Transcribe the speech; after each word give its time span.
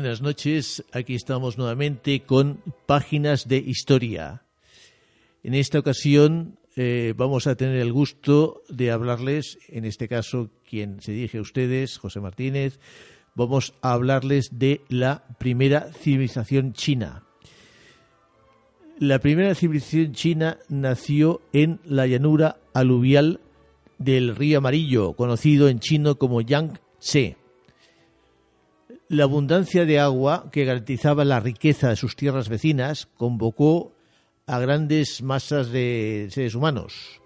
Buenas 0.00 0.22
noches, 0.22 0.84
aquí 0.92 1.16
estamos 1.16 1.58
nuevamente 1.58 2.20
con 2.20 2.62
Páginas 2.86 3.48
de 3.48 3.56
Historia. 3.56 4.44
En 5.42 5.54
esta 5.54 5.80
ocasión 5.80 6.56
eh, 6.76 7.14
vamos 7.16 7.48
a 7.48 7.56
tener 7.56 7.80
el 7.80 7.92
gusto 7.92 8.62
de 8.68 8.92
hablarles, 8.92 9.58
en 9.66 9.84
este 9.84 10.06
caso 10.06 10.50
quien 10.70 11.02
se 11.02 11.10
dirige 11.10 11.38
a 11.38 11.40
ustedes, 11.40 11.98
José 11.98 12.20
Martínez, 12.20 12.78
vamos 13.34 13.74
a 13.82 13.92
hablarles 13.92 14.56
de 14.56 14.82
la 14.88 15.24
primera 15.40 15.92
civilización 15.92 16.74
china. 16.74 17.24
La 19.00 19.18
primera 19.18 19.56
civilización 19.56 20.12
china 20.12 20.58
nació 20.68 21.42
en 21.52 21.80
la 21.84 22.06
llanura 22.06 22.60
aluvial 22.72 23.40
del 23.98 24.36
río 24.36 24.58
Amarillo, 24.58 25.14
conocido 25.14 25.68
en 25.68 25.80
chino 25.80 26.18
como 26.18 26.40
Yangtze 26.40 27.36
la 29.08 29.24
abundancia 29.24 29.86
de 29.86 29.98
agua 29.98 30.50
que 30.52 30.64
garantizaba 30.64 31.24
la 31.24 31.40
riqueza 31.40 31.88
de 31.88 31.96
sus 31.96 32.14
tierras 32.14 32.48
vecinas 32.48 33.08
convocó 33.16 33.94
a 34.46 34.58
grandes 34.58 35.22
masas 35.22 35.70
de 35.70 36.28
seres 36.30 36.54
humanos. 36.54 37.20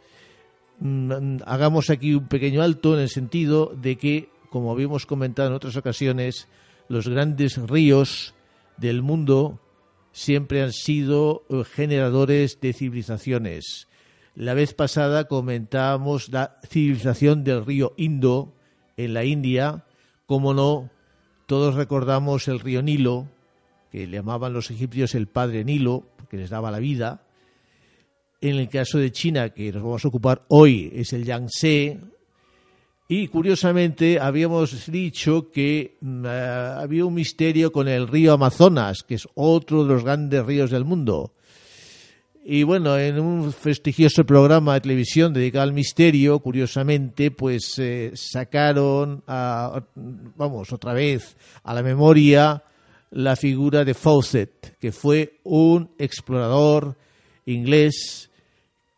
Mm, 0.79 1.39
hagamos 1.45 1.91
aquí 1.91 2.15
un 2.15 2.29
pequeño 2.29 2.63
alto 2.63 2.95
en 2.95 3.01
el 3.01 3.09
sentido 3.09 3.73
de 3.77 3.97
que, 3.97 4.31
como 4.51 4.71
habíamos 4.71 5.07
comentado 5.07 5.49
en 5.49 5.55
otras 5.55 5.77
ocasiones, 5.77 6.49
los 6.89 7.09
grandes 7.09 7.57
ríos 7.57 8.35
del 8.77 9.03
mundo 9.03 9.61
siempre 10.13 10.63
han 10.63 10.73
sido 10.73 11.45
eh, 11.49 11.65
generadores 11.65 12.61
de 12.61 12.73
civilizaciones. 12.73 13.89
La 14.35 14.55
vez 14.55 14.73
pasada 14.73 15.25
comentábamos 15.25 16.29
la 16.31 16.59
civilización 16.67 17.45
del 17.45 17.67
río 17.67 17.93
Indo 17.97 18.55
en 18.97 19.15
la 19.15 19.25
India, 19.25 19.85
como 20.27 20.55
no 20.55 20.91
todos 21.53 21.75
recordamos 21.75 22.49
el 22.49 22.61
río 22.61 22.81
Nilo, 22.81 23.29
que 23.91 24.07
le 24.07 24.17
llamaban 24.17 24.55
los 24.55 24.71
egipcios 24.71 25.15
el 25.15 25.27
padre 25.27 25.65
Nilo, 25.65 26.03
porque 26.17 26.39
les 26.39 26.49
daba 26.49 26.71
la 26.71 26.79
vida. 26.79 27.27
En 28.41 28.57
el 28.57 28.71
caso 28.71 28.97
de 28.97 29.13
China, 29.13 29.51
que 29.51 29.71
nos 29.71 29.83
vamos 29.83 30.03
a 30.03 30.09
ocupar 30.09 30.47
hoy, 30.49 30.91
es 30.95 31.13
el 31.13 31.25
Yangtze. 31.27 32.01
Y 33.07 33.29
curiosamente 33.29 34.19
habíamos 34.19 34.91
dicho 34.91 35.51
que 35.51 35.99
mm, 36.01 36.25
eh, 36.25 36.29
había 36.79 37.05
un 37.05 37.13
misterio 37.13 37.71
con 37.71 37.87
el 37.87 38.09
río 38.09 38.33
Amazonas, 38.33 39.03
que 39.03 39.17
es 39.17 39.29
otro 39.35 39.85
de 39.85 39.93
los 39.93 40.05
grandes 40.05 40.47
ríos 40.47 40.71
del 40.71 40.87
mundo. 40.87 41.35
Y 42.45 42.65
bueno, 42.65 42.99
en 42.99 43.21
un 43.21 43.53
prestigioso 43.53 44.25
programa 44.25 44.75
de 44.75 44.81
televisión 44.81 45.33
dedicado 45.33 45.63
al 45.63 45.73
misterio, 45.73 46.41
curiosamente, 46.41 47.31
pues 47.31 47.79
eh, 47.79 48.11
sacaron, 48.15 49.23
vamos, 49.27 50.73
otra 50.73 50.93
vez 50.93 51.37
a 51.63 51.73
la 51.73 51.85
memoria 51.85 52.65
la 53.13 53.37
figura 53.37 53.85
de 53.85 53.95
Fawcett, 53.95 54.77
que 54.81 54.91
fue 54.91 55.39
un 55.45 55.91
explorador 55.99 56.97
inglés 57.47 58.29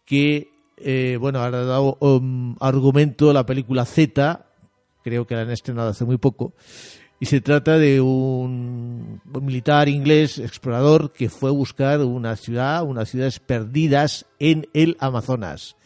que, 0.07 0.49
eh, 0.79 1.19
bueno, 1.21 1.41
ha 1.41 1.51
dado 1.51 1.99
um, 2.01 2.57
argumento 2.61 3.29
a 3.29 3.35
la 3.35 3.45
película 3.45 3.85
Z, 3.85 4.47
creo 5.03 5.27
que 5.27 5.35
la 5.35 5.43
han 5.43 5.51
estrenado 5.51 5.91
hace 5.91 6.05
muy 6.05 6.17
poco, 6.17 6.55
y 7.21 7.27
se 7.27 7.41
trata 7.41 7.77
de 7.77 8.01
un, 8.01 8.84
militar 9.25 9.89
inglés 9.89 10.39
explorador 10.39 11.13
que 11.13 11.29
fue 11.29 11.51
a 11.51 11.53
buscar 11.53 12.01
una 12.01 12.37
ciudad, 12.37 12.85
unas 12.85 13.09
ciudades 13.09 13.41
perdidas 13.41 14.27
en 14.39 14.69
el 14.75 14.97
Amazonas. 15.01 15.77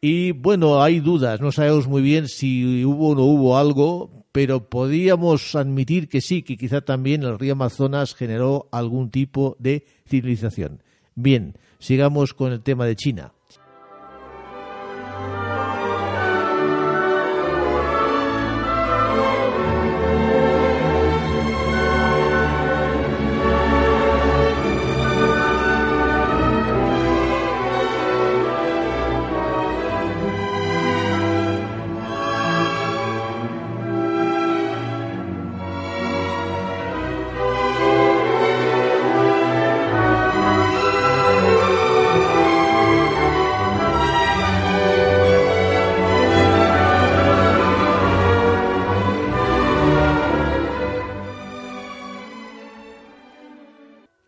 Y 0.00 0.32
bueno, 0.32 0.82
hay 0.82 1.00
dudas, 1.00 1.40
no 1.40 1.52
sabemos 1.52 1.88
muy 1.88 2.02
bien 2.02 2.28
si 2.28 2.84
hubo 2.84 3.10
o 3.10 3.14
no 3.14 3.22
hubo 3.22 3.58
algo, 3.58 4.24
pero 4.32 4.68
podríamos 4.68 5.54
admitir 5.54 6.08
que 6.08 6.20
sí, 6.20 6.42
que 6.42 6.56
quizá 6.56 6.82
también 6.82 7.22
el 7.22 7.38
río 7.38 7.54
Amazonas 7.54 8.14
generó 8.14 8.68
algún 8.70 9.10
tipo 9.10 9.56
de 9.58 9.86
civilización. 10.06 10.82
Bien, 11.14 11.56
sigamos 11.78 12.34
con 12.34 12.52
el 12.52 12.62
tema 12.62 12.84
de 12.84 12.96
China. 12.96 13.32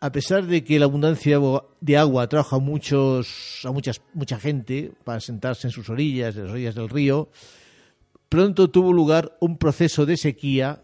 A 0.08 0.10
pesar 0.10 0.46
de 0.46 0.64
que 0.64 0.78
la 0.78 0.86
abundancia 0.86 1.38
de 1.82 1.96
agua 1.98 2.22
atrajo 2.22 2.56
a 2.56 2.58
muchos, 2.58 3.60
a 3.64 3.72
muchas, 3.72 4.00
mucha 4.14 4.40
gente 4.40 4.90
para 5.04 5.20
sentarse 5.20 5.66
en 5.66 5.70
sus 5.70 5.90
orillas, 5.90 6.34
en 6.34 6.44
las 6.44 6.52
orillas 6.52 6.74
del 6.74 6.88
río, 6.88 7.28
pronto 8.30 8.70
tuvo 8.70 8.90
lugar 8.94 9.36
un 9.40 9.58
proceso 9.58 10.06
de 10.06 10.16
sequía 10.16 10.82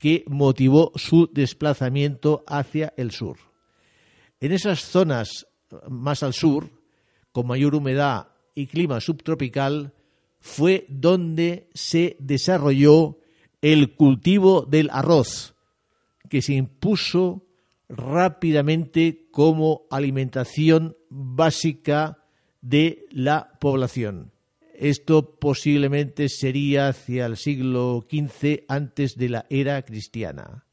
que 0.00 0.24
motivó 0.26 0.90
su 0.94 1.28
desplazamiento 1.30 2.44
hacia 2.46 2.94
el 2.96 3.10
sur. 3.10 3.36
En 4.40 4.52
esas 4.52 4.80
zonas 4.80 5.46
más 5.90 6.22
al 6.22 6.32
sur, 6.32 6.70
con 7.30 7.46
mayor 7.46 7.74
humedad 7.74 8.28
y 8.54 8.68
clima 8.68 9.02
subtropical, 9.02 9.92
fue 10.40 10.86
donde 10.88 11.68
se 11.74 12.16
desarrolló 12.20 13.18
el 13.60 13.96
cultivo 13.96 14.62
del 14.62 14.88
arroz, 14.90 15.54
que 16.30 16.40
se 16.40 16.54
impuso 16.54 17.44
rápidamente 17.92 19.26
como 19.30 19.82
alimentación 19.90 20.96
básica 21.10 22.24
de 22.62 23.06
la 23.10 23.52
población. 23.60 24.32
Esto 24.74 25.36
posiblemente 25.38 26.28
sería 26.28 26.88
hacia 26.88 27.26
el 27.26 27.36
siglo 27.36 28.06
XV 28.10 28.64
antes 28.66 29.16
de 29.16 29.28
la 29.28 29.46
era 29.50 29.82
cristiana. 29.82 30.64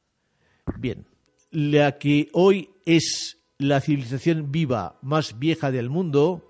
Bien, 0.77 1.06
la 1.51 1.98
que 1.98 2.30
hoy 2.31 2.69
es 2.86 3.38
la 3.57 3.81
civilización 3.81 4.51
viva 4.51 4.98
más 5.01 5.38
vieja 5.38 5.72
del 5.72 5.89
mundo, 5.89 6.50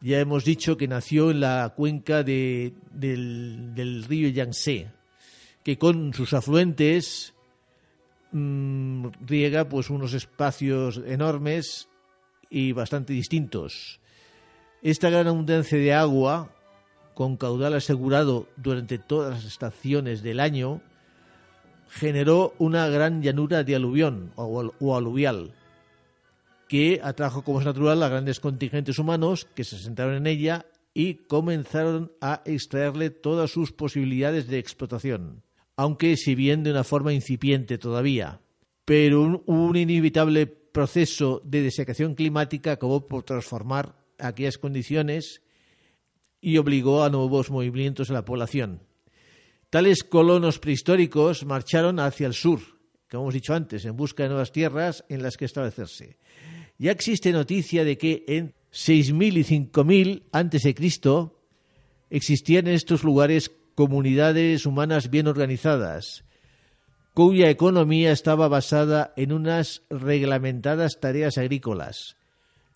ya 0.00 0.20
hemos 0.20 0.44
dicho 0.44 0.76
que 0.76 0.86
nació 0.86 1.32
en 1.32 1.40
la 1.40 1.74
cuenca 1.76 2.22
del, 2.22 2.74
del 2.92 4.04
río 4.04 4.28
Yangtze, 4.28 4.92
que 5.64 5.76
con 5.76 6.14
sus 6.14 6.32
afluentes 6.34 7.34
Mm, 8.32 9.08
riega 9.26 9.68
pues 9.68 9.90
unos 9.90 10.14
espacios 10.14 11.02
enormes 11.06 11.88
y 12.48 12.72
bastante 12.72 13.12
distintos. 13.12 14.00
Esta 14.82 15.10
gran 15.10 15.28
abundancia 15.28 15.78
de 15.78 15.92
agua, 15.92 16.50
con 17.14 17.36
caudal 17.36 17.74
asegurado 17.74 18.48
durante 18.56 18.98
todas 18.98 19.34
las 19.34 19.44
estaciones 19.44 20.22
del 20.22 20.40
año, 20.40 20.80
generó 21.88 22.54
una 22.58 22.88
gran 22.88 23.22
llanura 23.22 23.64
de 23.64 23.76
aluvión 23.76 24.32
o, 24.34 24.96
aluvial, 24.96 25.52
que 26.68 27.00
atrajo 27.04 27.44
como 27.44 27.60
es 27.60 27.66
natural 27.66 28.02
a 28.02 28.08
grandes 28.08 28.40
contingentes 28.40 28.98
humanos 28.98 29.46
que 29.54 29.62
se 29.62 29.78
sentaron 29.78 30.14
en 30.14 30.26
ella 30.26 30.64
y 30.94 31.14
comenzaron 31.14 32.10
a 32.22 32.40
extraerle 32.46 33.10
todas 33.10 33.50
sus 33.50 33.72
posibilidades 33.72 34.46
de 34.48 34.58
explotación, 34.58 35.42
aunque 35.82 36.16
si 36.16 36.36
bien 36.36 36.62
de 36.62 36.70
una 36.70 36.84
forma 36.84 37.12
incipiente 37.12 37.76
todavía. 37.76 38.40
Pero 38.84 39.42
un, 39.46 39.76
inevitable 39.76 40.46
proceso 40.46 41.42
de 41.44 41.60
desecación 41.60 42.14
climática 42.14 42.70
acabó 42.70 43.08
por 43.08 43.24
transformar 43.24 43.96
aquellas 44.16 44.58
condiciones 44.58 45.42
y 46.40 46.56
obligó 46.58 47.02
a 47.02 47.10
nuevos 47.10 47.50
movimientos 47.50 48.10
en 48.10 48.14
la 48.14 48.24
población. 48.24 48.82
Tales 49.70 50.04
colonos 50.04 50.60
prehistóricos 50.60 51.44
marcharon 51.44 51.98
hacia 51.98 52.28
el 52.28 52.34
sur, 52.34 52.60
como 53.10 53.24
hemos 53.24 53.34
dicho 53.34 53.52
antes, 53.52 53.84
en 53.84 53.96
busca 53.96 54.22
de 54.22 54.28
nuevas 54.28 54.52
tierras 54.52 55.04
en 55.08 55.20
las 55.20 55.36
que 55.36 55.46
establecerse. 55.46 56.16
Ya 56.78 56.92
existe 56.92 57.32
noticia 57.32 57.84
de 57.84 57.98
que 57.98 58.24
en 58.28 58.54
6.000 58.72 59.36
y 59.36 59.44
5.000 59.72 60.22
antes 60.30 60.62
de 60.62 60.74
Cristo 60.76 61.42
existían 62.08 62.68
en 62.68 62.74
estos 62.74 63.02
lugares 63.02 63.50
comunidades 63.74 64.66
humanas 64.66 65.10
bien 65.10 65.26
organizadas, 65.26 66.24
cuya 67.14 67.50
economía 67.50 68.12
estaba 68.12 68.48
basada 68.48 69.12
en 69.16 69.32
unas 69.32 69.82
reglamentadas 69.90 71.00
tareas 71.00 71.38
agrícolas, 71.38 72.16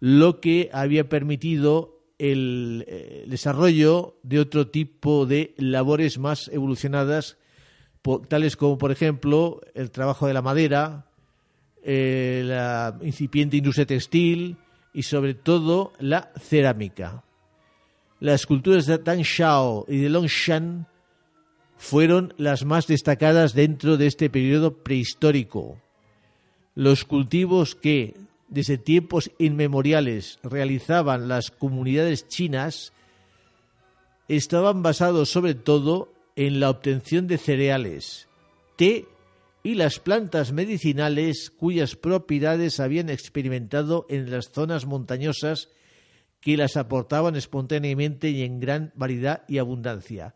lo 0.00 0.40
que 0.40 0.70
había 0.72 1.08
permitido 1.08 2.00
el, 2.18 2.84
eh, 2.86 3.24
desarrollo 3.28 4.18
de 4.22 4.40
otro 4.40 4.68
tipo 4.68 5.26
de 5.26 5.54
labores 5.58 6.18
más 6.18 6.48
evolucionadas, 6.48 7.38
tales 8.28 8.56
como, 8.56 8.78
por 8.78 8.92
ejemplo, 8.92 9.60
el 9.74 9.90
trabajo 9.90 10.26
de 10.26 10.34
la 10.34 10.42
madera, 10.42 11.06
eh, 11.82 12.42
la 12.44 12.98
incipiente 13.02 13.56
industria 13.56 13.86
textil, 13.86 14.56
y 14.96 15.02
sobre 15.02 15.34
todo 15.34 15.92
la 15.98 16.32
cerámica. 16.40 17.22
Las 18.18 18.42
esculturas 18.42 18.86
de 18.86 18.98
Tang 18.98 19.20
Shao 19.22 19.84
y 19.88 19.98
de 19.98 20.08
Longshan 20.08 20.86
fueron 21.76 22.32
las 22.38 22.64
más 22.64 22.86
destacadas 22.86 23.52
dentro 23.54 23.96
de 23.96 24.06
este 24.06 24.30
periodo 24.30 24.78
prehistórico. 24.78 25.80
Los 26.74 27.04
cultivos 27.04 27.74
que 27.74 28.14
desde 28.48 28.78
tiempos 28.78 29.30
inmemoriales 29.38 30.38
realizaban 30.42 31.28
las 31.28 31.50
comunidades 31.50 32.28
chinas 32.28 32.92
estaban 34.28 34.82
basados 34.82 35.28
sobre 35.28 35.54
todo 35.54 36.12
en 36.36 36.60
la 36.60 36.70
obtención 36.70 37.26
de 37.26 37.38
cereales, 37.38 38.28
té 38.76 39.06
y 39.62 39.74
las 39.74 39.98
plantas 39.98 40.52
medicinales 40.52 41.50
cuyas 41.50 41.96
propiedades 41.96 42.78
habían 42.78 43.10
experimentado 43.10 44.06
en 44.08 44.30
las 44.30 44.50
zonas 44.52 44.86
montañosas 44.86 45.68
que 46.40 46.56
las 46.56 46.76
aportaban 46.76 47.36
espontáneamente 47.36 48.30
y 48.30 48.42
en 48.42 48.60
gran 48.60 48.92
variedad 48.94 49.42
y 49.48 49.58
abundancia. 49.58 50.34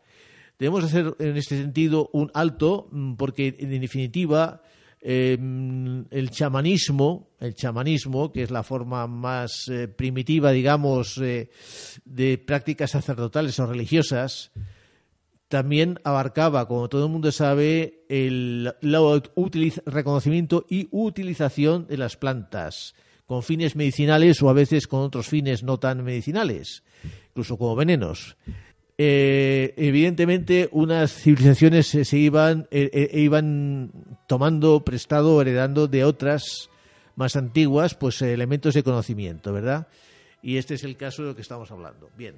Debemos 0.59 0.83
hacer 0.83 1.15
en 1.19 1.37
este 1.37 1.57
sentido 1.57 2.09
un 2.13 2.29
alto 2.33 2.87
mm, 2.91 3.15
porque 3.15 3.55
en 3.57 3.81
definitiva 3.81 4.61
em, 4.99 6.05
el 6.11 6.29
chamanismo, 6.29 7.31
el 7.39 7.55
chamanismo, 7.55 8.31
que 8.31 8.43
es 8.43 8.51
la 8.51 8.61
forma 8.61 9.07
más 9.07 9.67
eh, 9.69 9.87
primitiva, 9.87 10.51
digamos, 10.51 11.17
eh, 11.17 11.49
de 12.05 12.37
prácticas 12.37 12.91
sacerdotales 12.91 13.57
o 13.59 13.65
religiosas, 13.65 14.51
también 15.47 15.99
abarcaba, 16.03 16.67
como 16.67 16.87
todo 16.89 17.05
el 17.05 17.11
mundo 17.11 17.31
sabe, 17.31 18.05
el, 18.07 18.73
reconocimiento 19.85 20.65
y 20.69 20.87
utilización 20.91 21.87
de 21.87 21.97
las 21.97 22.15
plantas 22.17 22.93
con 23.31 23.43
fines 23.43 23.77
medicinales 23.77 24.43
o 24.43 24.49
a 24.49 24.53
veces 24.53 24.87
con 24.87 24.99
otros 24.99 25.29
fines 25.29 25.63
no 25.63 25.79
tan 25.79 26.03
medicinales, 26.03 26.83
incluso 27.29 27.57
como 27.57 27.77
venenos. 27.77 28.35
Eh, 28.97 29.73
evidentemente, 29.77 30.67
unas 30.73 31.13
civilizaciones 31.13 31.87
se, 31.87 32.17
iban, 32.17 32.67
eh, 32.71 32.89
eh, 32.91 33.21
iban 33.21 34.17
tomando 34.27 34.83
prestado, 34.83 35.41
heredando 35.41 35.87
de 35.87 36.03
otras 36.03 36.69
más 37.15 37.37
antiguas, 37.37 37.95
pues 37.95 38.21
elementos 38.21 38.73
de 38.73 38.83
conocimiento, 38.83 39.53
¿verdad? 39.53 39.87
Y 40.41 40.57
este 40.57 40.73
es 40.73 40.83
el 40.83 40.97
caso 40.97 41.21
de 41.21 41.29
lo 41.29 41.35
que 41.35 41.41
estamos 41.41 41.71
hablando. 41.71 42.09
Bien. 42.17 42.35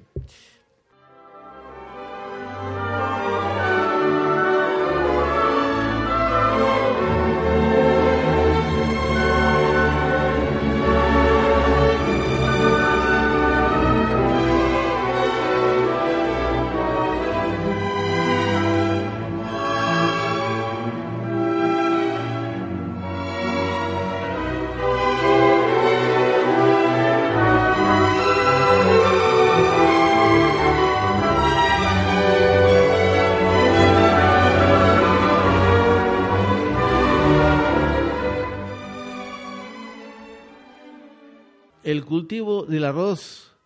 Del 42.84 42.90
arroz 42.90 43.56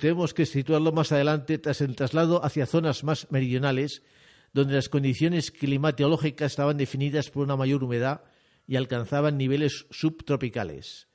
tenemos 0.00 0.34
que 0.34 0.46
situarlo 0.46 0.90
más 0.90 1.12
adelante 1.12 1.58
tras 1.58 1.80
el 1.80 1.94
traslado 1.94 2.44
hacia 2.44 2.66
zonas 2.66 3.04
más 3.04 3.30
meridionales, 3.30 4.02
donde 4.52 4.74
las 4.74 4.88
condiciones 4.88 5.52
climatológicas 5.52 6.52
estaban 6.52 6.76
definidas 6.76 7.30
por 7.30 7.44
una 7.44 7.56
mayor 7.56 7.84
humedad 7.84 8.22
y 8.66 8.74
alcanzaban 8.74 9.38
niveles 9.38 9.86
subtropicales. 9.90 11.06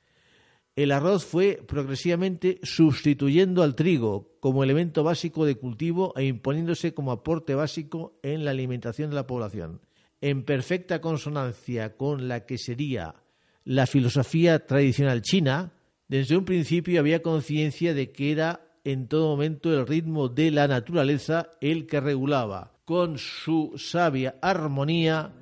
El 0.74 0.90
arroz 0.90 1.26
fue 1.26 1.62
progresivamente 1.66 2.60
sustituyendo 2.62 3.62
al 3.62 3.74
trigo 3.74 4.32
como 4.40 4.64
elemento 4.64 5.04
básico 5.04 5.44
de 5.44 5.56
cultivo 5.56 6.14
e 6.16 6.24
imponiéndose 6.24 6.94
como 6.94 7.12
aporte 7.12 7.54
básico 7.54 8.18
en 8.22 8.46
la 8.46 8.52
alimentación 8.52 9.10
de 9.10 9.16
la 9.16 9.26
población, 9.26 9.82
en 10.22 10.44
perfecta 10.44 11.02
consonancia 11.02 11.96
con 11.96 12.26
la 12.26 12.46
que 12.46 12.56
sería 12.56 13.16
la 13.64 13.86
filosofía 13.86 14.64
tradicional 14.64 15.20
china, 15.20 15.74
desde 16.10 16.36
un 16.36 16.44
principio 16.44 16.98
había 16.98 17.22
conciencia 17.22 17.94
de 17.94 18.10
que 18.10 18.32
era 18.32 18.66
en 18.82 19.06
todo 19.06 19.28
momento 19.28 19.72
el 19.72 19.86
ritmo 19.86 20.28
de 20.28 20.50
la 20.50 20.66
naturaleza 20.66 21.50
el 21.60 21.86
que 21.86 22.00
regulaba, 22.00 22.72
con 22.84 23.16
su 23.16 23.74
sabia 23.76 24.34
armonía, 24.42 25.32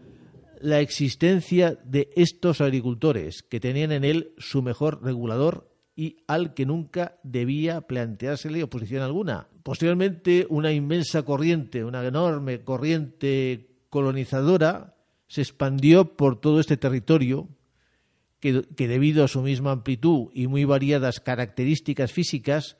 la 0.61 0.81
existencia 0.81 1.79
de 1.85 2.11
estos 2.17 2.61
agricultores, 2.61 3.43
que 3.43 3.61
tenían 3.61 3.93
en 3.93 4.05
él 4.05 4.35
su 4.37 4.61
mejor 4.61 5.03
regulador 5.03 5.73
y 5.97 6.19
al 6.27 6.53
que 6.53 6.67
nunca 6.67 7.19
debía 7.23 7.81
planteársele 7.81 8.63
oposición 8.63 9.03
alguna. 9.03 9.49
Posteriormente, 9.63 10.47
una 10.51 10.71
inmensa 10.71 11.23
corriente, 11.23 11.83
una 11.83 12.07
enorme 12.07 12.61
corriente 12.61 13.71
colonizadora, 13.89 14.97
se 15.29 15.41
expandió 15.41 16.15
por 16.15 16.39
todo 16.39 16.61
este 16.61 16.77
territorio, 16.77 17.49
que, 18.41 18.63
debido 18.77 19.25
a 19.25 19.29
su 19.29 19.43
misma 19.43 19.73
amplitud 19.73 20.29
y 20.33 20.47
muy 20.47 20.65
variadas 20.65 21.21
características 21.21 22.13
físicas, 22.13 22.77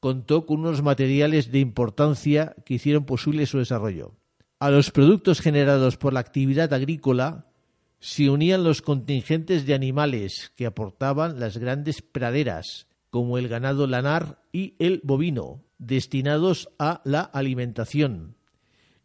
contó 0.00 0.46
con 0.46 0.60
unos 0.60 0.82
materiales 0.82 1.52
de 1.52 1.60
importancia 1.60 2.56
que 2.64 2.74
hicieron 2.74 3.04
posible 3.04 3.46
su 3.46 3.58
desarrollo. 3.58 4.14
A 4.58 4.70
los 4.70 4.90
productos 4.90 5.40
generados 5.40 5.96
por 5.96 6.12
la 6.12 6.20
actividad 6.20 6.72
agrícola 6.72 7.46
se 7.98 8.30
unían 8.30 8.64
los 8.64 8.82
contingentes 8.82 9.64
de 9.64 9.74
animales 9.74 10.52
que 10.56 10.66
aportaban 10.66 11.38
las 11.38 11.56
grandes 11.58 12.02
praderas, 12.02 12.88
como 13.10 13.38
el 13.38 13.46
ganado 13.46 13.86
lanar 13.86 14.42
y 14.52 14.74
el 14.80 15.00
bovino, 15.04 15.62
destinados 15.78 16.68
a 16.78 17.00
la 17.04 17.20
alimentación, 17.20 18.36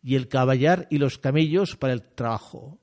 y 0.01 0.15
el 0.15 0.27
caballar 0.27 0.87
y 0.89 0.97
los 0.97 1.17
camellos 1.17 1.75
para 1.75 1.93
el 1.93 2.01
trabajo. 2.01 2.79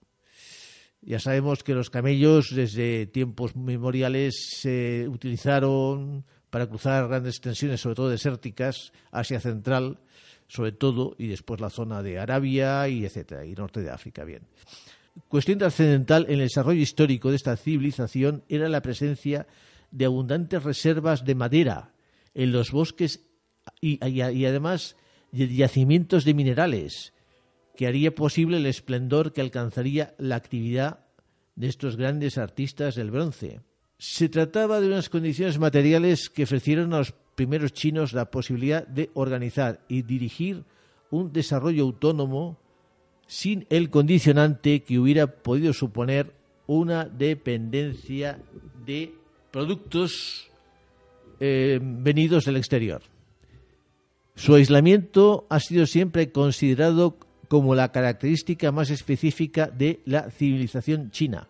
Ya 1.06 1.18
sabemos 1.18 1.62
que 1.62 1.74
los 1.74 1.90
camellos 1.90 2.54
desde 2.54 3.06
tiempos 3.06 3.56
memoriales 3.56 4.34
se 4.60 5.06
utilizaron 5.08 6.24
para 6.48 6.66
cruzar 6.66 7.08
grandes 7.08 7.34
extensiones, 7.34 7.80
sobre 7.80 7.96
todo 7.96 8.08
desérticas, 8.08 8.92
Asia 9.10 9.38
Central, 9.38 9.98
sobre 10.48 10.72
todo, 10.72 11.14
y 11.18 11.26
después 11.26 11.60
la 11.60 11.68
zona 11.68 12.02
de 12.02 12.18
Arabia 12.18 12.88
y 12.88 13.04
etcétera, 13.04 13.44
y 13.44 13.54
norte 13.54 13.82
de 13.82 13.90
África. 13.90 14.24
Bien. 14.24 14.42
Cuestión 15.28 15.58
trascendental 15.58 16.24
en 16.26 16.34
el 16.34 16.48
desarrollo 16.48 16.80
histórico 16.80 17.30
de 17.30 17.36
esta 17.36 17.56
civilización 17.56 18.42
era 18.48 18.68
la 18.68 18.82
presencia 18.82 19.46
de 19.90 20.06
abundantes 20.06 20.62
reservas 20.62 21.24
de 21.24 21.34
madera 21.34 21.92
en 22.34 22.50
los 22.50 22.72
bosques 22.72 23.24
y, 23.80 23.98
además 24.20 24.96
de 25.32 25.48
yacimientos 25.48 26.24
de 26.24 26.34
minerales, 26.34 27.13
que 27.76 27.86
haría 27.86 28.14
posible 28.14 28.56
el 28.58 28.66
esplendor 28.66 29.32
que 29.32 29.40
alcanzaría 29.40 30.14
la 30.18 30.36
actividad 30.36 31.00
de 31.56 31.68
estos 31.68 31.96
grandes 31.96 32.38
artistas 32.38 32.94
del 32.94 33.10
bronce. 33.10 33.60
Se 33.98 34.28
trataba 34.28 34.80
de 34.80 34.88
unas 34.88 35.08
condiciones 35.08 35.58
materiales 35.58 36.28
que 36.28 36.44
ofrecieron 36.44 36.92
a 36.92 36.98
los 36.98 37.14
primeros 37.34 37.72
chinos 37.72 38.12
la 38.12 38.30
posibilidad 38.30 38.86
de 38.86 39.10
organizar 39.14 39.80
y 39.88 40.02
dirigir 40.02 40.64
un 41.10 41.32
desarrollo 41.32 41.84
autónomo 41.84 42.58
sin 43.26 43.66
el 43.70 43.90
condicionante 43.90 44.82
que 44.82 44.98
hubiera 44.98 45.26
podido 45.26 45.72
suponer 45.72 46.32
una 46.66 47.04
dependencia 47.04 48.38
de 48.84 49.14
productos 49.50 50.50
eh, 51.40 51.78
venidos 51.82 52.44
del 52.44 52.56
exterior. 52.56 53.02
Su 54.34 54.54
aislamiento 54.54 55.46
ha 55.48 55.60
sido 55.60 55.86
siempre 55.86 56.32
considerado 56.32 57.18
como 57.48 57.74
la 57.74 57.92
característica 57.92 58.72
más 58.72 58.90
específica 58.90 59.66
de 59.66 60.00
la 60.04 60.30
civilización 60.30 61.10
china. 61.10 61.48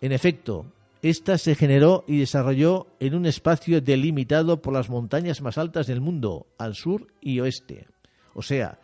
En 0.00 0.12
efecto, 0.12 0.66
esta 1.02 1.38
se 1.38 1.54
generó 1.54 2.04
y 2.06 2.18
desarrolló 2.18 2.88
en 3.00 3.14
un 3.14 3.26
espacio 3.26 3.80
delimitado 3.80 4.60
por 4.60 4.72
las 4.72 4.90
montañas 4.90 5.40
más 5.40 5.58
altas 5.58 5.86
del 5.86 6.00
mundo, 6.00 6.46
al 6.58 6.74
sur 6.74 7.06
y 7.20 7.40
oeste, 7.40 7.86
o 8.34 8.42
sea, 8.42 8.80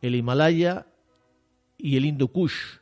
el 0.00 0.14
Himalaya 0.14 0.86
y 1.78 1.96
el 1.96 2.04
Hindu 2.04 2.28
Kush, 2.28 2.78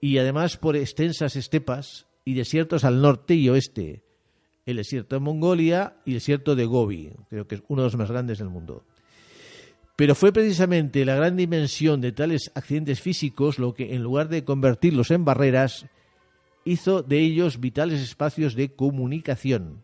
y 0.00 0.18
además 0.18 0.56
por 0.56 0.76
extensas 0.76 1.36
estepas 1.36 2.06
y 2.24 2.34
desiertos 2.34 2.84
al 2.84 3.00
norte 3.00 3.34
y 3.34 3.48
oeste, 3.48 4.02
el 4.64 4.76
desierto 4.78 5.16
de 5.16 5.20
Mongolia 5.20 5.96
y 6.04 6.10
el 6.10 6.16
desierto 6.16 6.56
de 6.56 6.64
Gobi, 6.64 7.12
creo 7.30 7.46
que 7.46 7.56
es 7.56 7.62
uno 7.68 7.82
de 7.82 7.86
los 7.86 7.96
más 7.96 8.10
grandes 8.10 8.38
del 8.38 8.48
mundo. 8.48 8.84
Pero 9.96 10.14
fue 10.14 10.30
precisamente 10.30 11.06
la 11.06 11.16
gran 11.16 11.36
dimensión 11.36 12.02
de 12.02 12.12
tales 12.12 12.52
accidentes 12.54 13.00
físicos 13.00 13.58
lo 13.58 13.74
que, 13.74 13.94
en 13.94 14.02
lugar 14.02 14.28
de 14.28 14.44
convertirlos 14.44 15.10
en 15.10 15.24
barreras, 15.24 15.86
hizo 16.64 17.02
de 17.02 17.18
ellos 17.20 17.60
vitales 17.60 18.02
espacios 18.02 18.54
de 18.54 18.74
comunicación. 18.74 19.82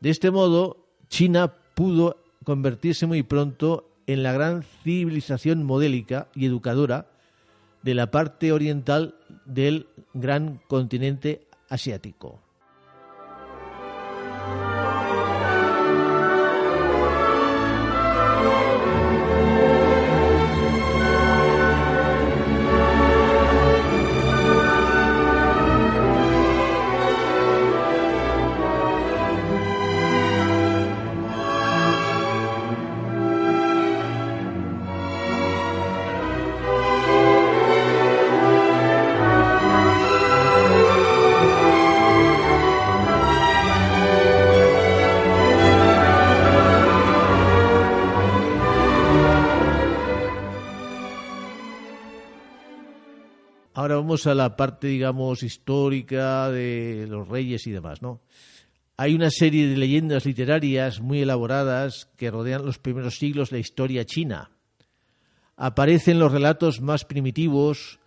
De 0.00 0.10
este 0.10 0.32
modo, 0.32 0.88
China 1.08 1.54
pudo 1.74 2.16
convertirse 2.44 3.06
muy 3.06 3.22
pronto 3.22 3.88
en 4.06 4.24
la 4.24 4.32
gran 4.32 4.64
civilización 4.82 5.62
modélica 5.62 6.28
y 6.34 6.46
educadora 6.46 7.06
de 7.82 7.94
la 7.94 8.10
parte 8.10 8.50
oriental 8.50 9.14
del 9.44 9.86
gran 10.14 10.60
continente 10.66 11.46
asiático. 11.68 12.40
A 54.26 54.34
la 54.34 54.56
parte, 54.56 54.88
digamos, 54.88 55.42
histórica 55.42 56.50
de 56.50 57.06
los 57.08 57.28
reyes 57.28 57.66
y 57.66 57.70
demás, 57.70 58.02
¿no? 58.02 58.20
Hay 58.96 59.14
una 59.14 59.30
serie 59.30 59.66
de 59.66 59.76
leyendas 59.76 60.26
literarias 60.26 61.00
muy 61.00 61.22
elaboradas 61.22 62.10
que 62.16 62.30
rodean 62.30 62.66
los 62.66 62.78
primeros 62.78 63.16
siglos 63.18 63.50
de 63.50 63.56
la 63.56 63.60
historia 63.60 64.04
china. 64.04 64.50
Aparecen 65.56 66.18
los 66.18 66.32
relatos 66.32 66.80
más 66.80 67.04
primitivos 67.04 68.00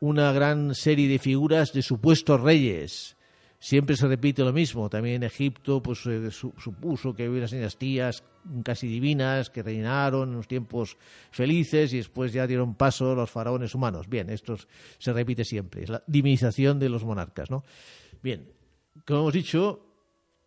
una 0.00 0.32
gran 0.32 0.74
serie 0.74 1.06
de 1.06 1.20
figuras 1.20 1.72
de 1.72 1.82
supuestos 1.82 2.40
reyes, 2.40 3.16
siempre 3.62 3.96
se 3.96 4.08
repite 4.08 4.42
lo 4.42 4.52
mismo. 4.52 4.90
También 4.90 5.16
en 5.16 5.22
Egipto 5.22 5.80
pues, 5.80 6.00
supuso 6.58 7.14
que 7.14 7.24
había 7.24 7.38
unas 7.38 7.52
dinastías 7.52 8.24
casi 8.64 8.88
divinas 8.88 9.50
que 9.50 9.62
reinaron 9.62 10.30
en 10.30 10.34
unos 10.34 10.48
tiempos 10.48 10.98
felices 11.30 11.92
y 11.92 11.98
después 11.98 12.32
ya 12.32 12.48
dieron 12.48 12.74
paso 12.74 13.14
los 13.14 13.30
faraones 13.30 13.76
humanos. 13.76 14.08
Bien, 14.08 14.30
esto 14.30 14.56
se 14.98 15.12
repite 15.12 15.44
siempre, 15.44 15.84
es 15.84 15.90
la 15.90 16.02
divinización 16.08 16.80
de 16.80 16.88
los 16.88 17.04
monarcas. 17.04 17.52
¿no? 17.52 17.62
Bien, 18.20 18.52
como 19.06 19.20
hemos 19.20 19.32
dicho, 19.32 19.86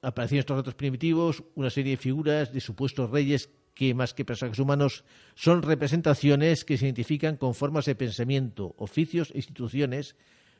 aparecieron 0.01 0.41
estos 0.41 0.57
retos 0.57 0.75
primitivos, 0.75 1.41
una 1.55 1.69
serie 1.69 1.91
de 1.91 1.97
figuras 1.97 2.51
de 2.51 2.59
supuestos 2.59 3.09
reyes 3.11 3.49
que 3.73 3.93
más 3.93 4.13
que 4.13 4.25
personajes 4.25 4.59
humanos 4.59 5.05
son 5.35 5.61
representaciones 5.61 6.65
que 6.65 6.77
se 6.77 6.85
identifican 6.85 7.37
con 7.37 7.55
formas 7.55 7.85
de 7.85 7.95
pensamiento, 7.95 8.75
oficios 8.77 9.31
e 9.31 9.37
instituciones 9.37 10.17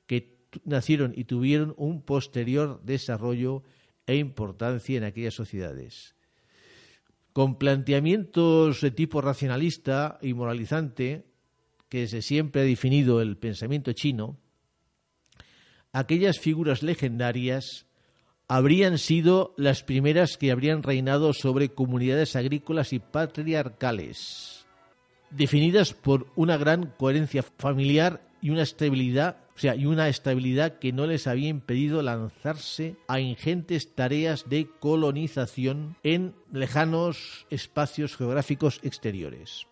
que 0.08 0.36
nacieron 0.64 1.14
y 1.16 1.26
tuvieron 1.26 1.74
un 1.78 2.02
posterior 2.02 2.82
desarrollo 2.84 3.64
e 4.08 4.16
importancia 4.18 4.98
en 4.98 5.04
aquellas 5.04 5.34
sociedades. 5.34 6.16
Con 7.34 7.58
planteamientos 7.58 8.82
de 8.82 8.92
tipo 8.92 9.22
racionalista 9.22 10.20
y 10.22 10.34
moralizante, 10.34 11.26
que 11.90 12.02
desde 12.02 12.22
siempre 12.22 12.62
ha 12.62 12.66
definido 12.66 13.22
el 13.22 13.38
pensamiento 13.38 13.92
chino, 13.94 14.38
aquellas 15.92 16.40
figuras 16.40 16.84
legendarias 16.84 17.86
habrían 18.48 18.98
sido 18.98 19.54
las 19.58 19.84
primeras 19.84 20.38
que 20.38 20.52
habrían 20.52 20.84
reinado 20.84 21.34
sobre 21.34 21.70
comunidades 21.70 22.36
agrícolas 22.36 22.94
y 22.94 23.00
patriarcales, 23.00 24.66
definidas 25.32 25.94
por 25.94 26.28
una 26.36 26.58
gran 26.58 26.94
coherencia 26.98 27.44
familiar 27.44 28.22
y 28.42 28.52
una 28.52 28.62
estabilidad 28.62 29.45
o 29.56 29.60
sea, 29.60 29.76
y 29.76 29.86
una 29.86 30.10
estabilidad 30.10 30.80
que 30.80 30.92
no 30.92 31.08
les 31.08 31.28
había 31.28 31.48
impedido 31.48 32.02
lanzarse 32.02 32.98
a 33.08 33.22
ingentes 33.22 33.96
tareas 33.96 34.50
de 34.50 34.70
colonización 34.80 35.96
en 36.04 36.36
lejanos 36.52 37.46
espacios 37.50 38.18
geográficos 38.18 38.82
exteriores. 38.84 39.68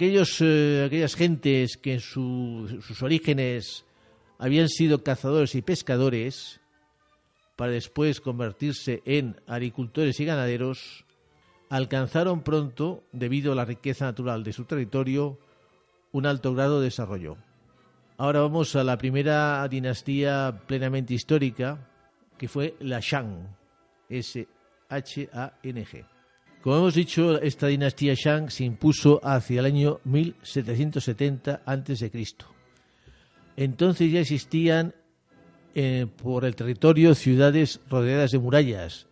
Aquellos, 0.00 0.40
eh, 0.40 0.84
aquellas 0.86 1.14
gentes 1.14 1.76
que 1.76 1.92
en 1.92 2.00
sus 2.00 3.02
orígenes 3.02 3.84
habían 4.38 4.70
sido 4.70 5.04
cazadores 5.04 5.54
y 5.54 5.60
pescadores, 5.60 6.58
para 7.54 7.72
después 7.72 8.22
convertirse 8.22 9.02
en 9.04 9.38
agricultores 9.46 10.18
y 10.18 10.24
ganaderos, 10.24 11.04
alcanzaron 11.68 12.40
pronto, 12.40 13.04
debido 13.12 13.52
a 13.52 13.54
la 13.54 13.66
riqueza 13.66 14.06
natural 14.06 14.42
de 14.42 14.54
su 14.54 14.64
territorio, 14.64 15.38
un 16.12 16.24
alto 16.24 16.54
grado 16.54 16.78
de 16.78 16.86
desarrollo. 16.86 17.36
Ahora 18.16 18.40
vamos 18.40 18.74
a 18.76 18.84
la 18.84 18.96
primera 18.96 19.68
dinastía 19.68 20.62
plenamente 20.66 21.12
histórica, 21.12 21.90
que 22.38 22.48
fue 22.48 22.74
la 22.80 23.00
Shang, 23.00 23.54
S-H-A-N-G. 24.08 26.04
Como 26.62 26.76
hemos 26.76 26.94
dicho, 26.94 27.40
esta 27.40 27.68
dinastía 27.68 28.14
Shang 28.14 28.50
se 28.50 28.64
impuso 28.64 29.18
hacia 29.24 29.60
el 29.60 29.66
año 29.66 30.00
1770 30.04 31.62
a.C. 31.64 32.10
Entonces 33.56 34.12
ya 34.12 34.20
existían 34.20 34.94
eh, 35.74 36.06
por 36.22 36.44
el 36.44 36.54
territorio 36.56 37.14
ciudades 37.14 37.80
rodeadas 37.88 38.32
de 38.32 38.38
murallas, 38.38 39.06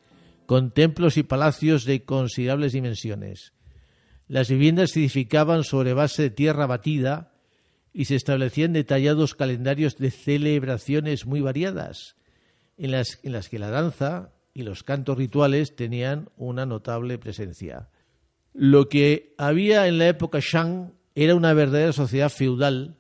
con 0.45 0.73
templos 0.73 1.17
y 1.17 1.23
palacios 1.23 1.87
de 1.87 2.05
considerables 2.05 2.73
dimensiones. 2.73 3.55
Las 4.27 4.51
viviendas 4.51 4.91
se 4.91 5.01
edificaban 5.01 5.65
sobre 5.65 5.95
base 5.95 6.25
de 6.25 6.31
tierra 6.31 6.67
batida 6.67 7.33
y 7.95 8.05
se 8.05 8.15
establecían 8.15 8.75
detallados 8.75 9.35
calendarios 9.35 9.97
de 9.97 10.11
celebraciones 10.11 11.25
muy 11.25 11.41
variadas, 11.41 12.17
en 12.77 12.91
las, 12.91 13.21
en 13.23 13.33
las 13.33 13.49
que 13.49 13.59
la 13.59 13.71
danza 13.71 14.33
y 14.55 14.63
los 14.63 14.83
cantos 14.83 15.17
rituales 15.17 15.77
tenían 15.77 16.31
una 16.37 16.67
notable 16.67 17.19
presencia. 17.19 17.91
Lo 18.53 18.89
que 18.89 19.35
había 19.39 19.87
en 19.87 19.99
la 19.99 20.09
época 20.09 20.41
Shang 20.41 20.93
era 21.15 21.35
una 21.35 21.53
verdadera 21.53 21.93
sociedad 21.93 22.31
feudal 22.31 22.97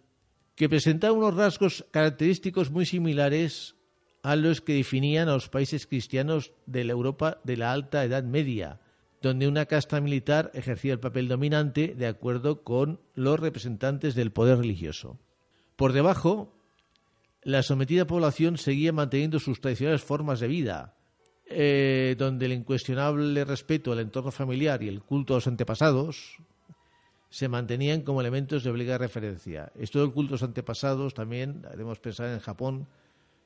que 0.54 0.68
presentaba 0.68 1.12
unos 1.12 1.34
rasgos 1.34 1.86
característicos 1.90 2.70
muy 2.70 2.84
similares 2.84 3.76
a 4.22 4.36
los 4.36 4.60
que 4.60 4.74
definían 4.74 5.28
a 5.28 5.34
los 5.34 5.48
países 5.48 5.86
cristianos 5.86 6.52
de 6.66 6.84
la 6.84 6.92
Europa 6.92 7.40
de 7.44 7.56
la 7.56 7.72
Alta 7.72 8.04
Edad 8.04 8.24
Media, 8.24 8.80
donde 9.22 9.48
una 9.48 9.66
casta 9.66 10.00
militar 10.00 10.50
ejercía 10.54 10.92
el 10.92 11.00
papel 11.00 11.28
dominante 11.28 11.94
de 11.96 12.06
acuerdo 12.06 12.62
con 12.62 13.00
los 13.14 13.38
representantes 13.38 14.14
del 14.14 14.32
poder 14.32 14.58
religioso. 14.58 15.18
Por 15.76 15.92
debajo, 15.92 16.56
la 17.42 17.62
sometida 17.62 18.06
población 18.06 18.58
seguía 18.58 18.92
manteniendo 18.92 19.38
sus 19.38 19.60
tradicionales 19.60 20.02
formas 20.02 20.40
de 20.40 20.48
vida, 20.48 20.97
eh, 21.50 22.14
donde 22.18 22.46
el 22.46 22.52
incuestionable 22.52 23.44
respeto 23.44 23.92
al 23.92 24.00
entorno 24.00 24.30
familiar 24.30 24.82
y 24.82 24.88
el 24.88 25.02
culto 25.02 25.34
a 25.34 25.36
los 25.38 25.46
antepasados, 25.46 26.38
se 27.30 27.48
mantenían 27.48 28.02
como 28.02 28.20
elementos 28.20 28.64
de 28.64 28.70
obligada 28.70 28.98
referencia. 28.98 29.72
Esto 29.78 30.00
del 30.00 30.12
culto 30.12 30.32
a 30.32 30.34
los 30.34 30.42
antepasados 30.42 31.14
también 31.14 31.62
debemos 31.62 31.98
pensar 31.98 32.28
en 32.28 32.40
Japón, 32.40 32.86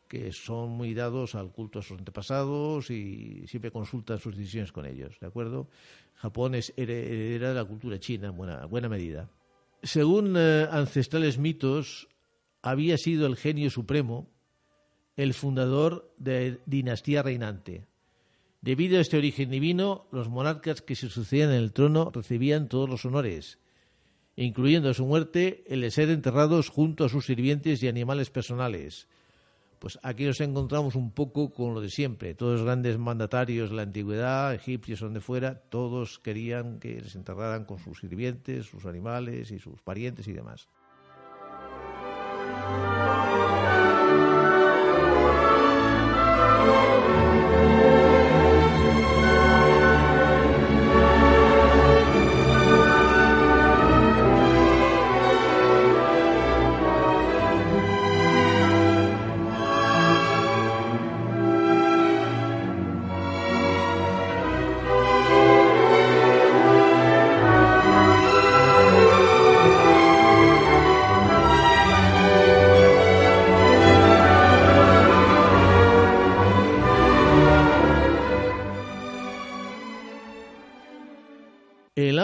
que 0.08 0.32
son 0.32 0.70
muy 0.70 0.94
dados 0.94 1.34
al 1.34 1.50
culto 1.50 1.78
a 1.78 1.82
sus 1.82 1.98
antepasados 1.98 2.90
y 2.90 3.44
siempre 3.46 3.70
consultan 3.70 4.18
sus 4.18 4.36
decisiones 4.36 4.70
con 4.70 4.86
ellos, 4.86 5.18
¿de 5.20 5.26
acuerdo? 5.26 5.68
Japón 6.16 6.54
es 6.54 6.72
heredera 6.76 7.48
de 7.48 7.54
la 7.54 7.64
cultura 7.64 7.98
china 7.98 8.28
en 8.28 8.36
buena, 8.36 8.66
buena 8.66 8.88
medida. 8.88 9.28
Según 9.82 10.34
eh, 10.36 10.68
ancestrales 10.70 11.38
mitos, 11.38 12.08
había 12.62 12.98
sido 12.98 13.26
el 13.26 13.36
genio 13.36 13.70
supremo 13.70 14.28
el 15.16 15.34
fundador 15.34 16.12
de 16.18 16.60
dinastía 16.66 17.22
reinante. 17.22 17.84
Debido 18.62 18.98
a 18.98 19.00
este 19.00 19.16
origen 19.16 19.50
divino, 19.50 20.06
los 20.12 20.28
monarcas 20.28 20.82
que 20.82 20.94
se 20.94 21.08
sucedían 21.08 21.50
en 21.50 21.56
el 21.56 21.72
trono 21.72 22.12
recibían 22.14 22.68
todos 22.68 22.88
los 22.88 23.04
honores, 23.04 23.58
incluyendo 24.36 24.94
su 24.94 25.04
muerte 25.04 25.64
el 25.66 25.80
de 25.80 25.90
ser 25.90 26.10
enterrados 26.10 26.68
junto 26.68 27.04
a 27.04 27.08
sus 27.08 27.26
sirvientes 27.26 27.82
y 27.82 27.88
animales 27.88 28.30
personales. 28.30 29.08
Pues 29.80 29.98
aquí 30.04 30.24
nos 30.26 30.40
encontramos 30.40 30.94
un 30.94 31.10
poco 31.10 31.50
con 31.52 31.74
lo 31.74 31.80
de 31.80 31.90
siempre. 31.90 32.36
Todos 32.36 32.60
los 32.60 32.64
grandes 32.64 32.98
mandatarios 32.98 33.70
de 33.70 33.76
la 33.76 33.82
antigüedad, 33.82 34.54
egipcios 34.54 35.00
donde 35.00 35.20
fuera, 35.20 35.56
todos 35.68 36.20
querían 36.20 36.78
que 36.78 37.00
les 37.00 37.16
enterraran 37.16 37.64
con 37.64 37.80
sus 37.80 37.98
sirvientes, 37.98 38.66
sus 38.66 38.86
animales 38.86 39.50
y 39.50 39.58
sus 39.58 39.82
parientes 39.82 40.28
y 40.28 40.32
demás. 40.34 40.68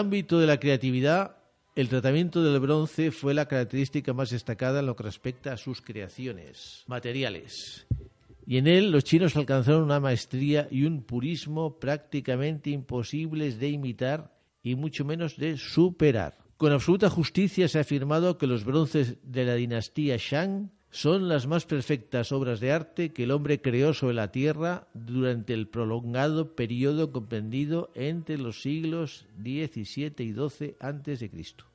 Ámbito 0.09 0.39
de 0.39 0.47
la 0.47 0.59
creatividad, 0.59 1.37
el 1.75 1.87
tratamiento 1.87 2.41
del 2.41 2.59
bronce 2.59 3.11
fue 3.11 3.35
la 3.35 3.47
característica 3.47 4.11
más 4.11 4.31
destacada 4.31 4.79
en 4.79 4.87
lo 4.87 4.95
que 4.95 5.03
respecta 5.03 5.53
a 5.53 5.57
sus 5.57 5.81
creaciones 5.81 6.83
materiales. 6.87 7.85
Y 8.43 8.57
en 8.57 8.65
él 8.65 8.89
los 8.89 9.03
chinos 9.03 9.35
alcanzaron 9.35 9.83
una 9.83 9.99
maestría 9.99 10.67
y 10.71 10.85
un 10.85 11.03
purismo 11.03 11.77
prácticamente 11.77 12.71
imposibles 12.71 13.59
de 13.59 13.69
imitar 13.69 14.35
y 14.63 14.73
mucho 14.73 15.05
menos 15.05 15.37
de 15.37 15.57
superar. 15.57 16.39
Con 16.57 16.71
absoluta 16.71 17.07
justicia 17.11 17.67
se 17.67 17.77
ha 17.77 17.81
afirmado 17.81 18.39
que 18.39 18.47
los 18.47 18.65
bronces 18.65 19.17
de 19.21 19.45
la 19.45 19.53
dinastía 19.53 20.17
Shang 20.17 20.71
son 20.91 21.27
las 21.27 21.45
más 21.45 21.65
perfectas 21.65 22.31
obras 22.31 22.59
de 22.59 22.71
arte 22.71 23.13
que 23.13 23.23
el 23.23 23.31
hombre 23.31 23.61
creó 23.61 23.93
sobre 23.93 24.15
la 24.15 24.31
tierra 24.31 24.87
durante 24.93 25.53
el 25.53 25.67
prolongado 25.67 26.55
periodo 26.55 27.11
comprendido 27.11 27.91
entre 27.93 28.37
los 28.37 28.61
siglos 28.61 29.27
XVII 29.37 30.13
y 30.17 30.33
XII 30.33 30.75
a.C. 30.79 31.31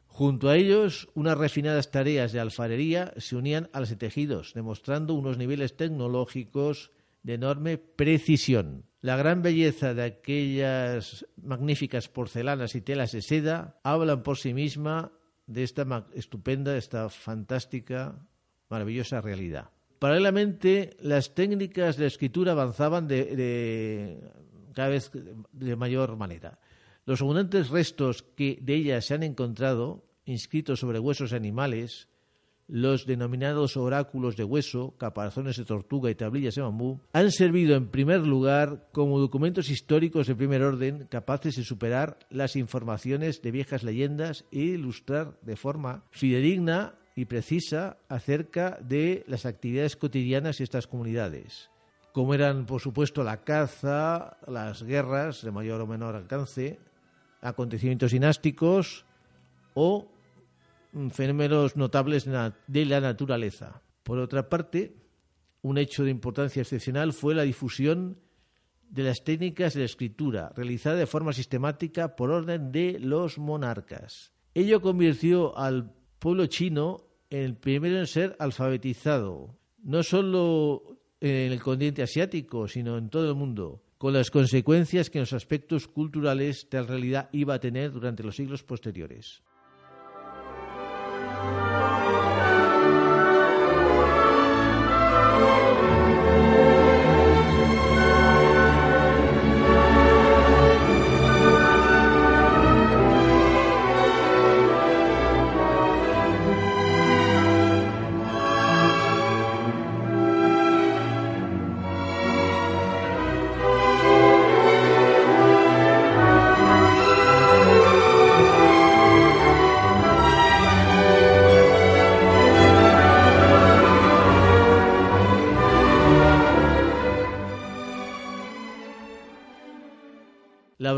Junto 0.07 0.49
a 0.49 0.57
ellos, 0.57 1.09
unas 1.15 1.39
refinadas 1.39 1.91
tareas 1.91 2.33
de 2.33 2.41
alfarería 2.41 3.13
se 3.17 3.37
unían 3.37 3.69
a 3.73 3.81
las 3.81 3.91
de 3.91 3.97
tejidos, 3.97 4.53
demostrando 4.55 5.15
unos 5.15 5.39
niveles 5.39 5.77
tecnológicos 5.77 6.93
de 7.23 7.35
enorme 7.35 7.79
precisión. 7.79 8.85
La 9.01 9.17
gran 9.17 9.43
belleza 9.43 9.93
de 9.93 10.05
aquellas 10.05 11.27
magníficas 11.37 12.09
porcelanas 12.09 12.75
y 12.75 12.81
telas 12.81 13.13
de 13.13 13.23
seda 13.23 13.81
hablan 13.83 14.23
por 14.23 14.39
sí 14.39 14.55
misma 14.55 15.13
de 15.47 15.63
esta 15.63 16.07
estupenda, 16.15 16.77
esta 16.77 17.09
fantástica 17.09 18.27
maravillosa 18.69 19.21
realidad. 19.21 19.71
Paralelamente, 19.99 20.97
las 21.01 21.35
técnicas 21.35 21.97
de 21.97 22.07
escritura 22.07 22.53
avanzaban 22.53 23.09
de, 23.09 24.21
cada 24.75 24.89
vez 24.89 25.11
de 25.53 25.77
mayor 25.77 26.17
manera. 26.17 26.59
Los 27.07 27.23
abundantes 27.23 27.71
restos 27.71 28.23
que 28.23 28.59
de 28.61 28.75
ellas 28.75 29.07
se 29.07 29.15
han 29.15 29.23
encontrado, 29.23 30.05
inscritos 30.25 30.81
sobre 30.81 30.99
huesos 30.99 31.33
animales, 31.33 32.09
los 32.67 33.07
denominados 33.07 33.77
oráculos 33.77 34.37
de 34.37 34.45
hueso, 34.45 34.95
caparazones 34.97 35.57
de 35.57 35.65
tortuga 35.65 36.11
y 36.11 36.15
tablillas 36.15 36.55
de 36.55 36.63
bambú, 36.63 37.01
han 37.13 37.31
servido 37.31 37.77
en 37.77 37.89
primer 37.89 38.27
lugar 38.27 38.89
como 38.93 39.19
documentos 39.19 39.69
históricos 39.71 40.27
de 40.27 40.35
primer 40.35 40.63
orden 40.63 41.07
capaces 41.11 41.57
de 41.57 41.65
superar 41.65 42.19
las 42.31 42.57
informaciones 42.57 43.43
de 43.43 43.51
viejas 43.51 43.83
leyendas 43.83 44.47
e 44.51 44.61
ilustrar 44.61 45.39
de 45.43 45.57
forma 45.57 46.05
fidedigna 46.11 46.95
y 47.15 47.27
precisa 47.27 47.99
acerca 48.09 48.79
de 48.81 49.25
las 49.29 49.47
actividades 49.47 49.97
cotidianas 49.97 50.59
de 50.59 50.65
estas 50.65 50.87
comunidades, 50.87 51.71
como 52.13 52.35
eran, 52.35 52.67
por 52.67 52.81
supuesto, 52.81 53.23
la 53.23 53.43
caza, 53.45 54.37
las 54.47 54.83
guerras 54.83 55.43
de 55.43 55.51
mayor 55.51 55.81
o 55.81 55.87
menor 55.87 56.17
alcance, 56.17 56.79
acontecimientos 57.41 58.13
dinásticos 58.13 59.05
o 59.75 60.09
fenómenos 61.11 61.77
notables 61.77 62.25
de 62.25 62.85
la 62.87 63.01
naturaleza. 63.01 63.83
Por 64.03 64.19
otra 64.19 64.49
parte, 64.49 64.95
un 65.63 65.79
hecho 65.79 66.05
de 66.05 66.11
importancia 66.11 66.63
excepcional 66.63 67.13
fue 67.13 67.35
la 67.35 67.43
difusión 67.43 68.19
de 68.91 69.03
las 69.03 69.25
técnicas 69.25 69.75
de 69.75 69.81
la 69.81 69.87
escritura, 69.87 70.53
realizada 70.55 70.97
de 70.97 71.07
forma 71.07 71.33
sistemática 71.33 72.15
por 72.15 72.31
orden 72.31 72.71
de 72.71 72.99
los 73.01 73.39
monarcas. 73.39 74.33
Ello 74.55 74.81
convirtió 74.81 75.57
al 75.59 75.93
pueblo 76.25 76.47
chino 76.47 77.05
el 77.29 77.55
primero 77.55 77.99
en 77.99 78.07
ser 78.07 78.35
alfabetizado, 78.39 79.59
no 79.83 80.03
solo 80.03 80.97
en 81.21 81.53
el 81.53 81.61
continente 81.61 82.03
asiático, 82.03 82.67
sino 82.67 82.97
en 82.97 83.11
todo 83.11 83.29
el 83.29 83.35
mundo, 83.35 83.83
con 83.99 84.15
las 84.15 84.31
consecuencias 84.31 85.11
que 85.11 85.19
en 85.19 85.25
los 85.25 85.35
aspectos 85.35 85.87
culturales 85.87 86.71
tal 86.71 86.89
realidad 86.89 87.29
iba 87.33 87.53
a 87.53 87.61
tener 87.61 87.93
durante 87.93 88.23
los 88.23 88.37
siglos 88.37 88.63
posteriores. 88.63 89.43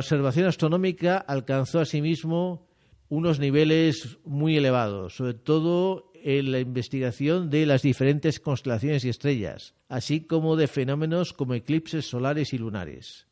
Observación 0.07 0.47
astronómica 0.47 1.17
alcanzó 1.19 1.81
asimismo 1.81 2.69
unos 3.09 3.41
niveles 3.41 4.19
muy 4.25 4.57
elevados, 4.57 5.17
sobre 5.17 5.35
todo 5.35 6.13
en 6.15 6.53
la 6.53 6.61
investigación 6.61 7.51
de 7.51 7.67
las 7.67 7.83
diferentes 7.83 8.39
constelaciones 8.39 9.05
y 9.05 9.09
estrellas, 9.09 9.75
así 9.89 10.21
como 10.21 10.55
de 10.55 10.69
fenómenos 10.69 11.33
como 11.33 11.55
eclipses 11.55 12.09
solares 12.09 12.53
y 12.53 12.59
lunares. 12.59 13.27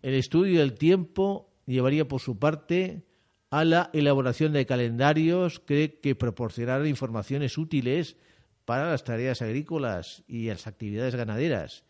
El 0.00 0.14
estudio 0.14 0.60
del 0.60 0.74
tiempo 0.74 1.50
llevaría 1.66 2.06
por 2.06 2.20
su 2.20 2.38
parte 2.38 3.04
a 3.50 3.64
la 3.64 3.90
elaboración 3.92 4.52
de 4.52 4.66
calendarios 4.66 5.58
que, 5.58 5.98
que 6.00 6.16
informaciones 6.86 7.58
útiles 7.58 8.16
para 8.64 8.90
las 8.90 9.02
tareas 9.02 9.42
agrícolas 9.42 10.22
y 10.28 10.46
las 10.46 10.68
actividades 10.68 11.16
ganaderas, 11.16 11.84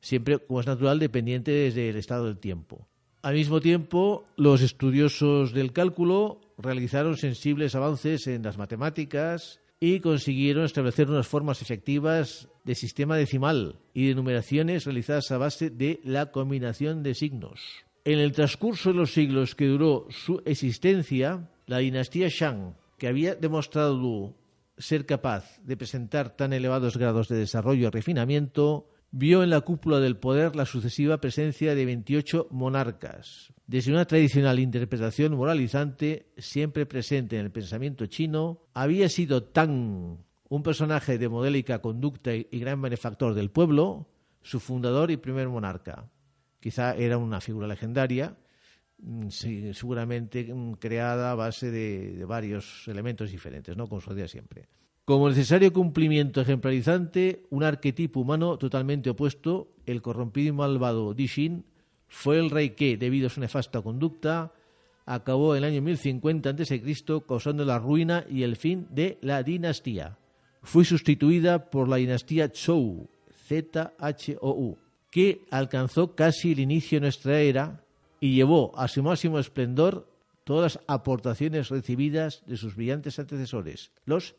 siempre, 0.00 0.40
como 0.40 0.60
es 0.60 0.66
natural, 0.66 0.98
dependientes 0.98 1.74
del 1.74 1.96
estado 1.96 2.26
del 2.26 2.38
tiempo. 2.38 2.86
Al 3.26 3.34
mismo 3.34 3.60
tiempo, 3.60 4.24
los 4.36 4.62
estudiosos 4.62 5.52
del 5.52 5.72
cálculo 5.72 6.40
realizaron 6.58 7.16
sensibles 7.16 7.74
avances 7.74 8.28
en 8.28 8.44
las 8.44 8.56
matemáticas 8.56 9.60
y 9.80 9.98
consiguieron 9.98 10.64
establecer 10.64 11.10
unas 11.10 11.26
formas 11.26 11.60
efectivas 11.60 12.48
de 12.62 12.76
sistema 12.76 13.16
decimal 13.16 13.80
y 13.92 14.06
de 14.06 14.14
numeraciones 14.14 14.84
realizadas 14.84 15.32
a 15.32 15.38
base 15.38 15.70
de 15.70 15.98
la 16.04 16.30
combinación 16.30 17.02
de 17.02 17.14
signos. 17.14 17.60
En 18.04 18.20
el 18.20 18.30
transcurso 18.30 18.90
de 18.90 18.98
los 18.98 19.12
siglos 19.12 19.56
que 19.56 19.66
duró 19.66 20.06
su 20.08 20.40
existencia, 20.44 21.50
la 21.66 21.78
dinastía 21.78 22.28
Shang, 22.28 22.76
que 22.96 23.08
había 23.08 23.34
demostrado 23.34 24.36
ser 24.78 25.04
capaz 25.04 25.58
de 25.64 25.76
presentar 25.76 26.36
tan 26.36 26.52
elevados 26.52 26.96
grados 26.96 27.26
de 27.26 27.38
desarrollo 27.38 27.88
y 27.88 27.90
refinamiento, 27.90 28.86
vio 29.10 29.42
en 29.42 29.50
la 29.50 29.60
cúpula 29.60 30.00
del 30.00 30.16
poder 30.16 30.56
la 30.56 30.66
sucesiva 30.66 31.20
presencia 31.20 31.74
de 31.74 31.84
28 31.84 32.48
monarcas. 32.50 33.52
Desde 33.66 33.92
una 33.92 34.04
tradicional 34.04 34.58
interpretación 34.58 35.34
moralizante, 35.34 36.32
siempre 36.36 36.86
presente 36.86 37.38
en 37.38 37.46
el 37.46 37.50
pensamiento 37.50 38.06
chino, 38.06 38.62
había 38.74 39.08
sido 39.08 39.42
Tang, 39.42 40.18
un 40.48 40.62
personaje 40.62 41.18
de 41.18 41.28
modélica 41.28 41.80
conducta 41.80 42.34
y 42.34 42.44
gran 42.52 42.80
benefactor 42.80 43.34
del 43.34 43.50
pueblo, 43.50 44.08
su 44.42 44.60
fundador 44.60 45.10
y 45.10 45.16
primer 45.16 45.48
monarca. 45.48 46.08
Quizá 46.60 46.94
era 46.94 47.18
una 47.18 47.40
figura 47.40 47.66
legendaria, 47.66 48.36
mm, 48.98 49.28
seguramente 49.28 50.52
mm, 50.52 50.74
creada 50.74 51.32
a 51.32 51.34
base 51.34 51.70
de, 51.70 52.24
varios 52.24 52.86
elementos 52.86 53.30
diferentes, 53.30 53.76
¿no? 53.76 53.88
como 53.88 54.00
sucedía 54.00 54.28
siempre. 54.28 54.68
Como 55.06 55.28
necesario 55.28 55.72
cumplimiento 55.72 56.40
ejemplarizante, 56.40 57.46
un 57.50 57.62
arquetipo 57.62 58.18
humano 58.18 58.58
totalmente 58.58 59.08
opuesto, 59.08 59.68
el 59.86 60.02
corrompido 60.02 60.48
y 60.48 60.52
malvado 60.52 61.14
Dishin, 61.14 61.64
fue 62.08 62.40
el 62.40 62.50
rey 62.50 62.70
que, 62.70 62.96
debido 62.96 63.28
a 63.28 63.30
su 63.30 63.38
nefasta 63.38 63.82
conducta, 63.82 64.52
acabó 65.04 65.54
en 65.54 65.62
el 65.62 65.70
año 65.70 65.82
1050 65.82 66.50
a.C. 66.50 66.82
causando 67.24 67.64
la 67.64 67.78
ruina 67.78 68.24
y 68.28 68.42
el 68.42 68.56
fin 68.56 68.88
de 68.90 69.18
la 69.20 69.44
dinastía. 69.44 70.18
Fue 70.64 70.84
sustituida 70.84 71.70
por 71.70 71.88
la 71.88 71.98
dinastía 71.98 72.50
Zhou, 72.52 73.08
Z-H-O-U, 73.46 74.76
que 75.08 75.42
alcanzó 75.52 76.16
casi 76.16 76.50
el 76.50 76.58
inicio 76.58 76.96
de 76.96 77.02
nuestra 77.02 77.38
era 77.38 77.80
y 78.18 78.34
llevó 78.34 78.76
a 78.76 78.88
su 78.88 79.04
máximo 79.04 79.38
esplendor 79.38 80.10
todas 80.42 80.74
las 80.74 80.84
aportaciones 80.88 81.68
recibidas 81.68 82.42
de 82.46 82.56
sus 82.56 82.74
brillantes 82.74 83.20
antecesores, 83.20 83.92
los 84.04 84.34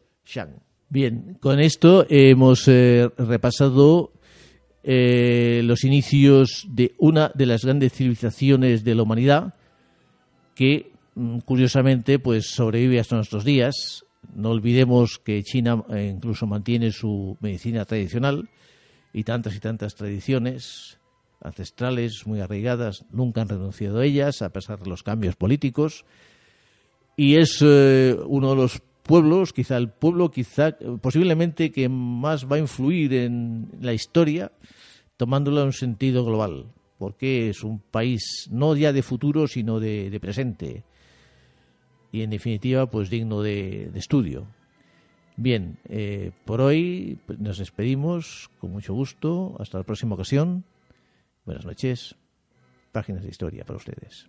Bien, 0.90 1.38
con 1.40 1.60
esto 1.60 2.06
hemos 2.10 2.68
eh, 2.68 3.10
repasado 3.18 4.12
eh, 4.84 5.62
los 5.64 5.84
inicios 5.84 6.66
de 6.70 6.96
una 6.98 7.32
de 7.34 7.46
las 7.46 7.66
grandes 7.66 7.94
civilizaciones 7.94 8.84
de 8.84 8.96
la 8.96 9.04
humanidad 9.04 9.54
que 10.56 10.92
mm, 11.16 11.40
curiosamente 11.40 12.20
pues 12.20 12.48
sobrevive 12.48 13.00
hasta 13.00 13.16
nuestros 13.16 13.44
días. 13.44 14.06
No 14.34 14.52
olvidemos 14.52 15.18
que 15.18 15.44
China 15.44 15.84
eh, 15.90 16.12
incluso 16.14 16.48
mantiene 16.48 16.92
su 16.92 17.38
medicina 17.40 17.86
tradicional 17.86 18.50
y 19.14 19.24
tantas 19.24 19.56
y 19.56 19.60
tantas 19.60 19.96
tradiciones 19.96 21.00
ancestrales 21.42 22.26
muy 22.26 22.40
arraigadas 22.40 23.06
nunca 23.12 23.42
han 23.42 23.50
renunciado 23.50 24.00
a 24.00 24.06
ellas 24.06 24.42
a 24.42 24.50
pesar 24.50 24.80
de 24.80 24.90
los 24.90 25.04
cambios 25.04 25.36
políticos 25.36 26.06
y 27.16 27.36
es 27.36 27.62
uno 27.62 28.50
de 28.50 28.56
los 28.56 28.82
pueblos, 29.08 29.54
quizá 29.54 29.78
el 29.78 29.90
pueblo, 29.90 30.30
quizá 30.30 30.78
posiblemente 31.02 31.72
que 31.72 31.90
más 31.90 32.46
va 32.46 32.58
a 32.58 32.60
influir 32.60 33.14
en 33.14 33.70
la 33.82 33.94
historia, 33.94 34.52
tomándolo 35.16 35.62
en 35.62 35.68
un 35.68 35.74
sentido 35.74 36.24
global, 36.24 36.66
porque 37.00 37.50
es 37.50 37.64
un 37.64 37.80
país 37.80 38.48
no 38.52 38.76
ya 38.76 38.94
de 38.94 39.02
futuro, 39.02 39.48
sino 39.48 39.80
de, 39.80 40.16
presente, 40.22 40.84
y 42.12 42.22
en 42.22 42.30
definitiva, 42.30 42.86
pues 42.90 43.10
digno 43.10 43.42
de, 43.42 43.90
estudio. 43.96 44.46
Bien, 45.36 45.78
eh, 45.88 46.32
por 46.46 46.62
hoy 46.62 47.20
pues, 47.26 47.40
nos 47.40 47.58
despedimos 47.60 48.50
con 48.60 48.72
mucho 48.72 48.94
gusto. 48.94 49.56
Hasta 49.60 49.78
la 49.78 49.84
próxima 49.84 50.16
ocasión. 50.16 50.64
Buenas 51.46 51.66
noches. 51.66 52.16
Páginas 52.92 53.22
de 53.24 53.30
historia 53.30 53.64
para 53.64 53.78
ustedes. 53.78 54.28